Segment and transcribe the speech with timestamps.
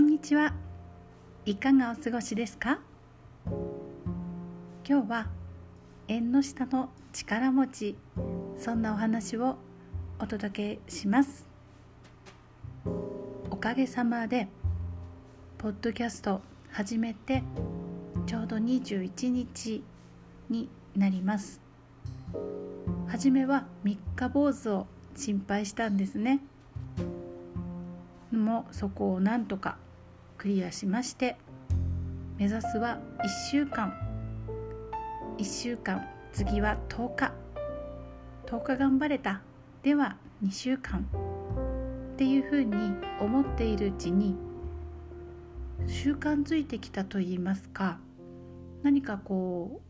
[0.00, 0.54] んにちは。
[1.44, 2.78] いかがお過ごしですか？
[4.88, 5.26] 今日は
[6.08, 7.96] 縁の下の力持ち
[8.56, 9.56] そんなお話を
[10.18, 11.46] お届けします。
[13.50, 14.48] おかげさまで
[15.58, 16.40] ポッドキャスト
[16.70, 17.42] 始めて
[18.24, 19.84] ちょうど21日
[20.48, 21.60] になります。
[23.06, 26.40] 初めは三日坊主を心配したんですね。
[28.32, 29.76] もうそこをなんとか
[30.40, 31.36] クリアしまして
[32.38, 33.92] 目指すは1週間。
[35.36, 37.32] 1週間次は10日。
[38.46, 39.42] 10日頑張れた。
[39.82, 41.06] では2週間。
[42.14, 42.74] っていうふうに
[43.20, 44.34] 思っているうちに
[45.86, 47.98] 習慣づいてきたといいますか
[48.82, 49.82] 何かこ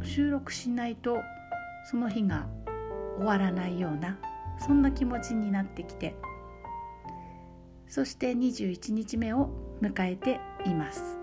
[0.00, 1.18] う収録しないと
[1.90, 2.46] その日が
[3.18, 4.16] 終わらないような
[4.58, 6.14] そんな気持ちになってきて
[7.94, 9.50] そして21日目を
[9.80, 11.16] 迎えています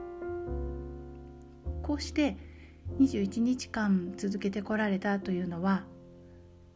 [1.83, 2.37] こうして
[2.97, 5.83] 21日間続けてこられたというのは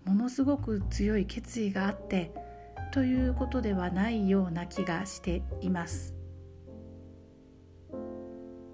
[0.03, 2.33] ものすごく強い決意があって
[2.91, 6.13] ということではないような気がしています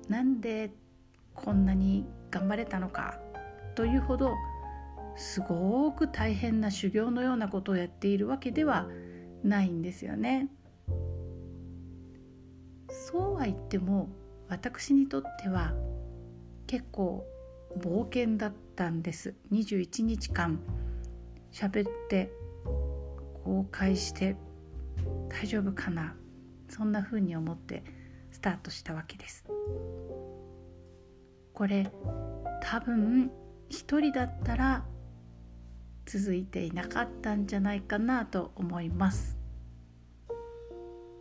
[0.09, 0.71] なんで
[1.35, 3.19] こんなに頑張れたのか
[3.75, 4.33] というほど
[5.15, 8.87] すごく大変な修行のようなことをやっているわけでは
[9.43, 10.49] ないんですよね。
[12.91, 14.09] そうは言っても
[14.47, 15.73] 私にとっては
[16.67, 17.25] 結構
[17.79, 19.33] 冒険だったんです。
[19.51, 20.59] 21日間
[21.51, 22.31] 喋って
[23.45, 24.35] 公開して
[25.29, 26.15] 大丈夫かな。
[26.69, 27.83] そんな風に思って
[28.31, 29.45] スタートしたわけです。
[31.53, 31.91] これ
[32.61, 33.31] 多分
[33.69, 34.85] 一人だったら
[36.05, 39.40] 続いていなかったんじゃないかなと思います。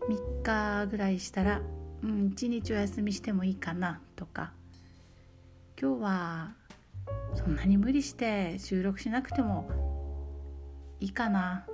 [0.09, 1.61] 3日ぐらいしたら、
[2.03, 4.53] うん、1日お休みしてもいいかなとか
[5.81, 6.55] 今日は
[7.34, 9.71] そんなに無理して収録しなくても
[11.00, 11.66] いいかな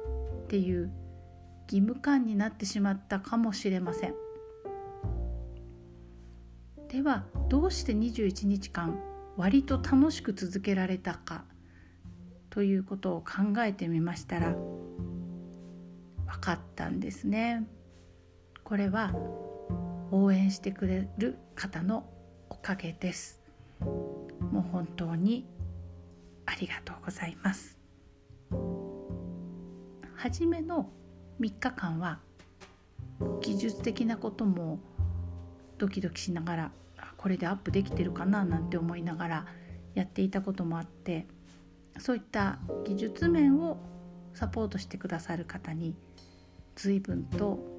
[0.44, 0.90] っていう
[1.70, 4.14] 義務感になってしまったかもしれません
[6.88, 9.00] ではどうして21日間
[9.36, 11.44] 割と楽しく続けられたか
[12.50, 14.54] ということを考えてみましたら
[16.26, 17.66] 分かったんですね。
[18.66, 19.12] これは
[20.10, 22.10] 応援してくれる方の
[22.50, 23.40] おかげです。
[23.80, 25.46] もう本当に
[26.46, 27.78] ありがとうございます。
[30.16, 30.90] 初めの
[31.38, 32.18] 3日間は
[33.40, 34.80] 技術的なことも
[35.78, 36.72] ドキドキしながら
[37.16, 39.46] これでアップできてるかななんて思いながら
[39.94, 41.28] やっていたこともあって
[42.00, 43.78] そういった技術面を
[44.34, 45.94] サポートしてくださる方に
[46.74, 47.76] 随分と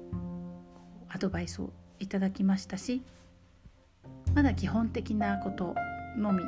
[1.08, 3.02] アドバイスをいただきましたし
[4.34, 5.74] まだ基本的なこと
[6.16, 6.44] のみ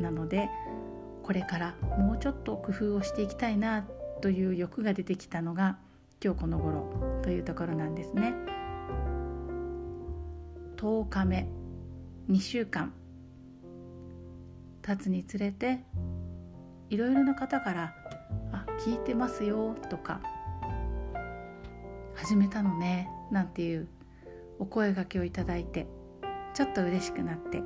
[0.00, 0.48] なので
[1.22, 3.84] これからもうちょっと工夫をしていきたいな
[4.20, 5.78] という欲が出てきたのが
[6.22, 8.34] 今日この頃というところなんですね。
[10.76, 11.48] 10日目
[12.30, 12.92] 2週間
[14.82, 15.80] 経つにつれて
[16.90, 17.94] いろいろな方から
[18.52, 20.20] 「あ聞いてますよ」とか
[22.14, 23.88] 「始めたのね」なんていう
[24.58, 25.86] お声がけをいただいて
[26.54, 27.62] ちょっと嬉しくなって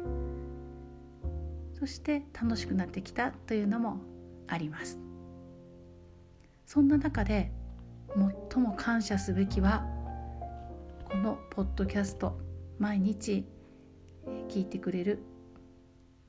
[1.79, 4.01] そして楽しくなってきたというのも
[4.49, 4.99] あります。
[6.67, 7.51] そんな中で
[8.53, 9.85] 最も感謝すべきは
[11.05, 12.39] このポッドキャスト
[12.79, 13.45] 毎日
[14.49, 15.21] 聞いてくれる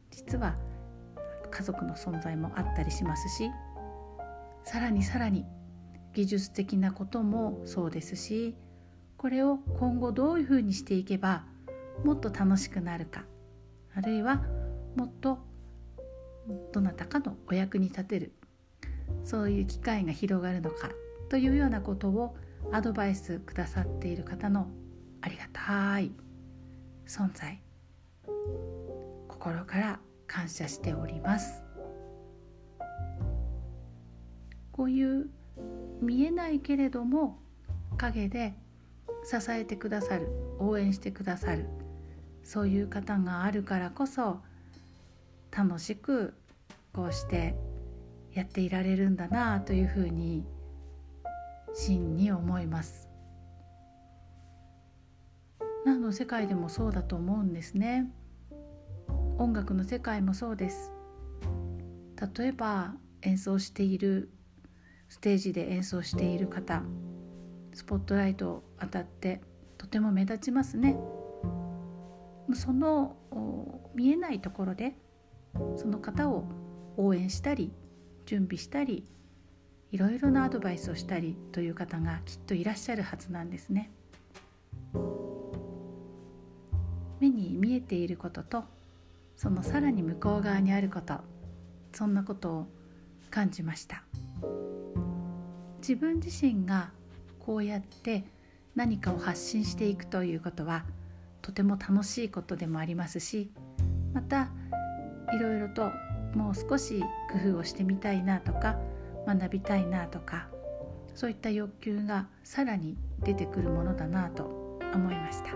[0.10, 0.56] 実は
[1.52, 3.52] 家族の存在もあったりしますし
[4.64, 5.46] さらにさらに
[6.14, 8.56] 技術的なこともそうですし
[9.22, 11.44] これを今後どういうふうにしていけば
[12.04, 13.24] もっと楽しくなるか。
[13.94, 14.42] あるいは
[14.96, 15.38] もっと
[16.74, 18.34] どなたかのお役に立てる。
[19.24, 20.90] そういう機会が広がるのか。
[21.30, 22.36] というようなことを
[22.72, 24.72] アドバイスくださっている方の
[25.22, 26.12] ありがたい。
[27.06, 27.62] 存在。
[29.28, 31.62] 心から感謝しております。
[34.72, 35.30] こういう
[36.02, 37.38] 見えないけれども
[38.00, 38.56] 陰で
[39.24, 40.28] 支えてくださる
[40.60, 41.66] 応援してくださる
[42.44, 44.42] そういう方があるからこそ
[45.56, 46.34] 楽しく
[46.94, 47.56] こうして
[48.34, 50.46] やっていられるんだなというふうに
[51.74, 53.10] 真に思います。
[55.86, 58.12] 何の世界でもそうだと思うんですね。
[59.38, 60.92] 音楽の世界もそうです。
[62.38, 62.94] 例えば
[63.24, 64.30] 演奏している
[65.10, 66.84] ステージで演奏している方。
[67.82, 69.42] スポットライト当たって
[69.80, 70.98] とても目立ちますね
[72.54, 73.18] その
[73.96, 74.94] 見えないところで
[75.76, 76.44] その方を
[76.96, 77.74] 応援したり
[78.28, 79.04] 準備したり
[79.92, 83.90] いろいろなアドバイスをしたりという方がきっといらっしゃるはずなんですね。
[87.20, 88.64] 目に見えていることと
[89.36, 91.16] そのさらに向こう側にあること
[91.94, 92.68] そんなことを
[93.32, 94.04] 感じました
[95.80, 96.92] 自分自身が
[97.46, 98.24] こうやって
[98.76, 100.86] 何かを発信していくということは
[101.42, 103.52] とても楽しいことでもありますし
[104.14, 104.50] また
[105.34, 105.92] いろいろと
[106.36, 108.78] もう少し工夫をしてみたいなとか
[109.26, 110.48] 学びたいなとか
[111.16, 115.52] そういった欲求がさらに出てくるものだなと思いました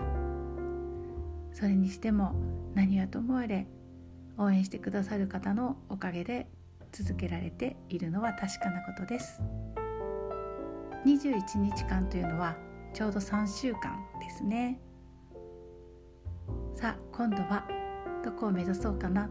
[1.52, 2.34] それにしても
[2.74, 3.66] 何はともあれ
[4.38, 6.46] 応援してくださる方のおかげで
[6.92, 9.40] 続けられているのは確かなことです
[11.06, 12.56] 21日間というのは
[12.92, 14.80] ちょうど3週間ですね。
[16.74, 17.64] さあ今度は
[18.24, 19.30] どこを目指そうかな。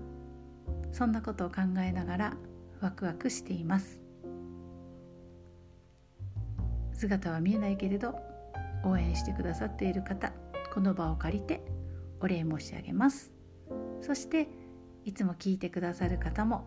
[0.93, 2.33] そんなことを考えながら
[2.79, 3.99] ワクワクしています。
[6.93, 8.15] 姿は見えないけれど
[8.85, 10.31] 応援してくださっている方
[10.73, 11.61] この場を借りて
[12.21, 13.33] お礼申し上げます。
[13.99, 14.47] そして
[15.03, 16.65] いつも聞いてくださる方も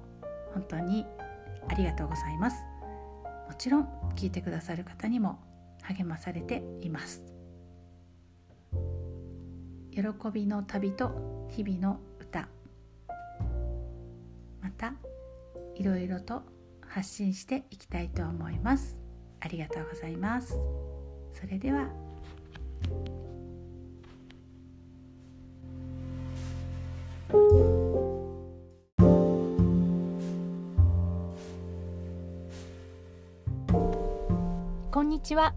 [0.52, 1.06] 本当に
[1.66, 2.67] ありがとうございます。
[3.58, 5.40] ちろん聞いてくださる方にも
[5.82, 7.24] 励まされています。
[9.90, 10.02] 喜
[10.32, 12.48] びの旅と日々の歌。
[14.60, 14.94] また
[15.74, 16.42] いろいろと
[16.86, 18.98] 発信していきたいと思います。
[19.40, 20.56] ありがとうございます。
[21.32, 21.88] それでは。
[35.08, 35.54] んにちは。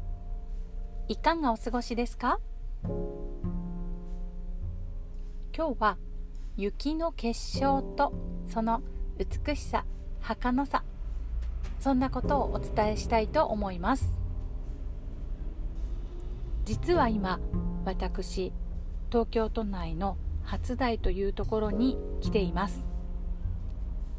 [1.10, 2.40] いかがお過ごしですか？
[5.54, 5.98] 今日は
[6.56, 8.14] 雪の結晶と
[8.48, 8.82] その
[9.18, 9.84] 美しさ
[10.22, 10.86] 儚さ
[11.82, 14.22] そんなことをお伝えしたいと思います。
[16.64, 17.42] 実は今
[17.84, 18.54] 私
[19.10, 22.88] 東京都内の初台というところに来ています。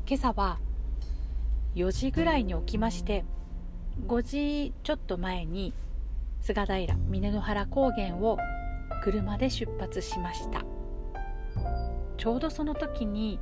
[0.07, 0.59] 今朝は
[1.75, 3.25] 4時ぐらいに起きまして
[4.07, 5.73] 5時ちょっと前に
[6.41, 8.39] 菅平峰の原高原を
[9.03, 10.65] 車で出発しました。
[12.17, 13.39] ちょうどその時に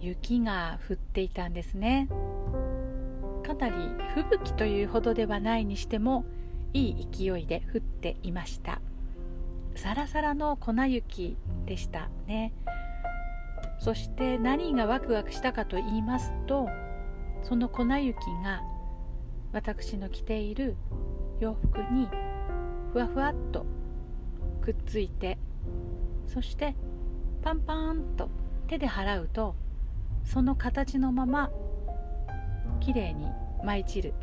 [0.00, 2.08] 雪が降っていたんですね。
[3.46, 3.74] かなり
[4.14, 6.24] 吹雪というほどではないにしても
[6.72, 8.80] いい勢いで降っていました。
[9.76, 12.52] サラサラの粉雪でしたね。
[13.78, 16.68] そして何がワクワクしたかと言いますと
[17.42, 18.14] その粉雪
[18.44, 18.62] が
[19.52, 20.76] 私の着ている
[21.40, 22.08] 洋服に
[22.92, 23.66] ふわふわっと
[24.60, 25.38] くっついて
[26.26, 26.74] そして
[27.42, 28.28] パンパンと
[28.68, 29.54] 手で払うと
[30.24, 31.50] その形のまま
[32.80, 33.26] きれいに
[33.64, 34.14] 舞い散る。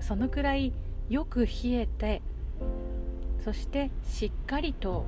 [0.00, 0.72] そのくらい
[1.08, 2.22] よく冷えて
[3.44, 5.04] そしてしっかりと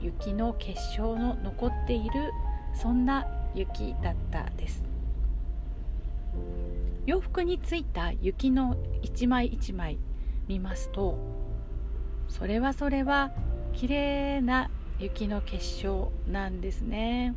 [0.00, 2.32] 雪の結晶の残っている
[2.74, 4.85] そんな雪だったです。
[7.06, 9.98] 洋服についた雪の一枚一枚
[10.48, 11.18] 見ますと
[12.28, 13.32] それはそれは
[13.72, 17.34] 綺麗な雪の結晶なんですね。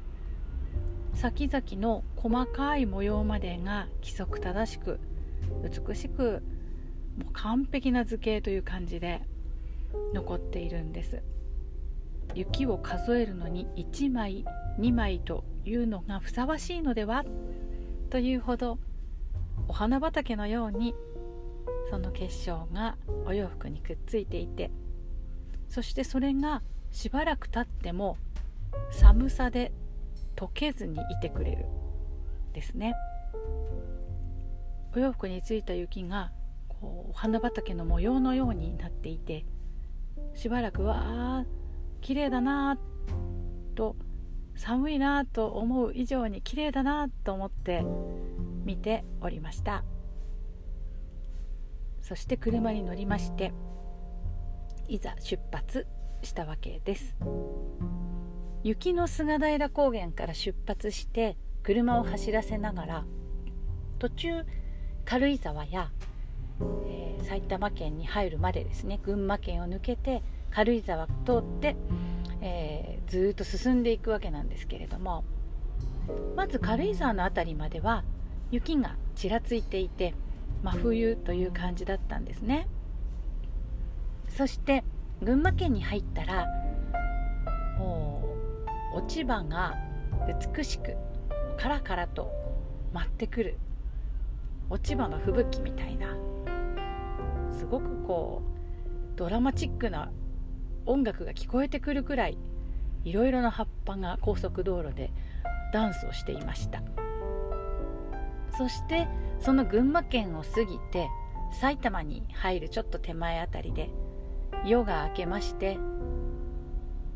[1.14, 5.00] 先々の細かい模様までが規則正しく
[5.88, 6.42] 美しく
[7.18, 9.22] もう完璧な図形という感じで
[10.14, 11.22] 残っているんです。
[12.34, 14.46] 雪を数えるのに1枚
[14.80, 17.26] 2枚というのがふさわしいのでは？
[18.10, 18.80] というほど
[19.70, 20.96] お花畑のように
[21.90, 24.72] その結晶がお洋服にくっついていて
[25.70, 26.62] そしてそれが
[26.92, 28.18] しばらく経っても
[28.92, 29.72] 寒さで
[30.36, 31.66] 溶けずにいてくれる
[32.54, 32.96] ですね。
[34.96, 36.32] お洋服についた雪が
[36.68, 39.46] こうお花畑の模様のようになっていて
[40.34, 41.46] しばらくは
[42.02, 42.80] 綺麗だな
[43.76, 43.96] と
[44.56, 47.86] 寒いなと思う以上に綺麗だなと思って
[48.70, 49.84] 見ておりました。
[52.04, 53.52] そして車に乗りまして
[54.88, 55.88] いざ出発
[56.22, 57.18] したわけです。
[58.62, 63.06] 雪の菅平高原から出発して車を走らせながら
[63.98, 64.44] 途中
[65.04, 65.92] 軽井沢や、
[66.86, 70.22] えー、埼玉県に入るまでですね群馬県を抜けて
[70.52, 71.76] 軽井沢通って、
[72.42, 75.24] えー、ずっと進んでいくわけなんですけれども
[76.36, 78.04] まず軽井沢の辺りまでは
[78.52, 80.14] 雪がちらついていて
[80.64, 82.68] 真冬という感じだったんですね。
[84.30, 84.84] そして
[85.22, 86.48] 群馬県に入ったら
[87.78, 88.24] も
[88.94, 89.76] う落ち葉が
[90.56, 90.96] 美しく
[91.58, 92.32] カラカラと
[92.94, 93.58] 舞ってくる
[94.70, 96.16] 落ち葉の吹雪みたいな
[97.58, 100.12] すごくこうドラマチックな
[100.86, 102.38] 音楽が聞こえてくるくらい
[103.04, 105.12] いろいろな葉っぱが高速道路で
[105.74, 106.82] ダンスをしていました。
[108.60, 109.08] そして
[109.40, 111.10] その群馬県を過ぎて
[111.60, 113.90] 埼玉に入るちょっと手前あたりで
[114.66, 115.80] 夜が明けまして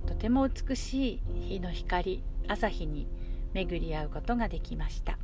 [0.08, 3.08] とても美しい日の光朝日に
[3.54, 5.20] 巡り合うことができました。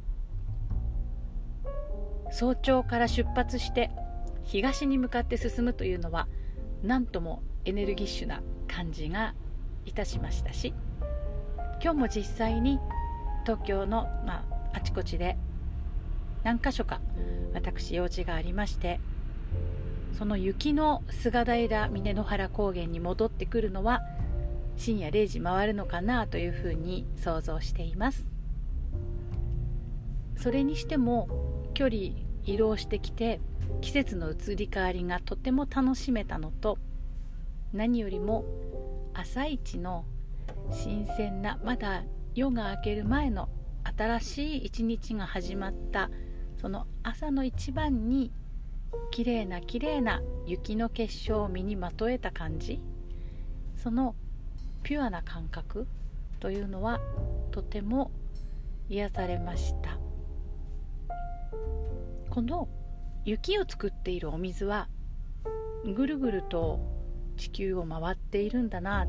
[2.32, 3.90] 早朝から出発して
[4.44, 6.28] 東に向かって進むというのは
[6.84, 9.36] 何ともエネルギッシュな感じが
[9.86, 10.74] いたしましたし
[11.82, 12.80] 今日も実際に
[13.46, 15.38] 東京の、まあ、あちこちで
[16.44, 17.02] 何箇所か
[17.54, 19.00] 私用事がありまして
[20.18, 24.02] その雪の菅平峰の原高原に戻ってくるのは
[24.76, 28.30] 深夜0時回るのかなというふうに想像しています。
[30.40, 31.28] それにしても
[31.74, 32.02] 距離
[32.46, 33.42] 移動してきて
[33.82, 36.78] 季節の移り変わりがとても楽しめたのと
[37.74, 38.46] 何よりも
[39.14, 40.06] 朝一の
[40.72, 42.04] 新鮮なまだ
[42.36, 43.50] 夜が明ける前の
[43.98, 46.10] 新しい一日が始まった
[46.60, 48.32] その朝の一番に
[49.12, 52.82] 綺麗な綺麗な雪の結晶を身にまとえた感じ。
[53.78, 54.14] その
[54.84, 55.88] ピュアな感覚
[56.40, 57.00] というのは
[57.52, 58.12] とても
[58.90, 59.98] 癒されました。
[62.30, 62.68] この
[63.24, 64.90] 雪を作っているお水は
[65.86, 66.80] ぐるぐると
[67.38, 69.08] 地球を回っているんだなっ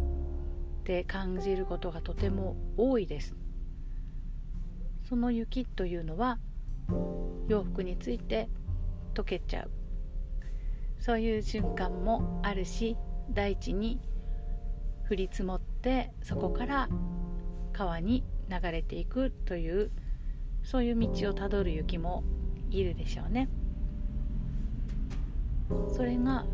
[0.85, 3.37] て感じることがとても多いです。
[5.09, 6.39] その雪というのは
[7.49, 8.49] 洋服について
[9.15, 9.71] 溶けちゃう。
[10.99, 12.97] そういう瞬間もあるし
[13.31, 14.01] 大地に
[15.11, 16.89] 降り積もってそこから
[17.73, 19.91] 川に流れていくという
[20.63, 22.23] そういう道をたどる雪も
[22.71, 23.49] いるでしょうね。
[25.95, 26.45] それが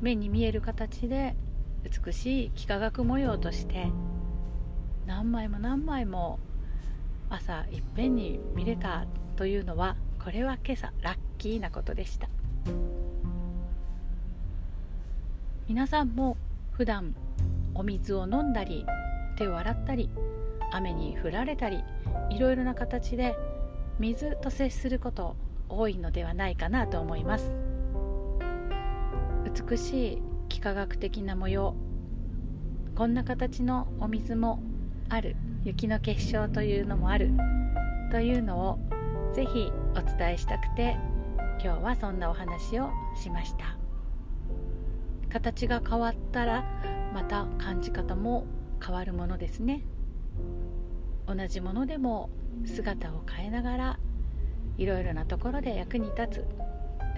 [0.00, 1.36] 目に見える形で
[1.82, 3.88] 美しい幾何学模様として
[5.06, 6.38] 何枚も何枚も
[7.28, 12.28] 朝いっぺんに見れたというのはこれは今朝ラッキーなことでした。
[15.68, 16.36] 皆さんも
[16.72, 17.14] 普段
[17.74, 18.84] お水を飲んだり
[19.36, 20.10] 手を洗ったり
[20.72, 21.82] 雨に降られたり
[22.30, 23.34] いろいろな形で
[23.98, 25.36] 水と接すること
[25.68, 27.56] 多いのではないかなと思います。
[29.68, 31.74] 美しい幾何学的な模様
[32.94, 34.62] こんな形のお水も
[35.08, 35.36] ある。
[35.64, 37.30] 雪の結晶というのもある。
[38.10, 38.78] というのを
[39.34, 40.96] ぜひお伝えしたくて
[41.60, 43.76] 今日はそんなお話をしました。
[45.28, 46.64] 形が変わったら
[47.12, 48.46] また感じ方も
[48.80, 49.82] 変わるものですね。
[51.26, 52.30] 同じものでも
[52.64, 53.98] 姿を変えながら
[54.78, 56.44] いろいろなところで役に立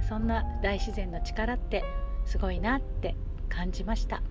[0.00, 1.84] つそんな大自然の力って
[2.24, 3.14] すごいなって
[3.50, 4.22] 感じました。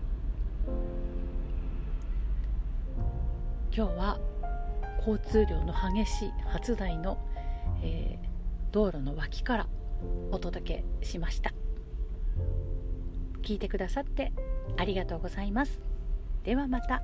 [3.75, 4.19] 今日は
[4.99, 7.17] 交通量の激しい初台の、
[7.81, 9.67] えー、道路の脇から
[10.31, 11.53] お届けしました
[13.41, 14.33] 聞いてくださって
[14.77, 15.81] ありがとうございます
[16.43, 17.01] ではまた。